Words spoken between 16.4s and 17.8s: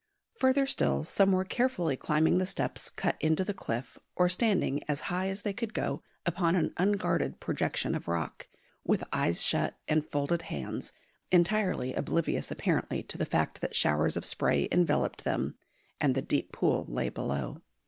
pool lay below.